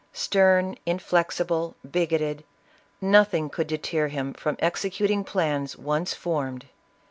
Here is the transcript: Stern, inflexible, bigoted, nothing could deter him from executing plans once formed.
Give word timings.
Stern, 0.13 0.77
inflexible, 0.83 1.75
bigoted, 1.91 2.43
nothing 2.99 3.51
could 3.51 3.67
deter 3.67 4.07
him 4.07 4.33
from 4.33 4.55
executing 4.57 5.23
plans 5.23 5.77
once 5.77 6.15
formed. 6.15 6.65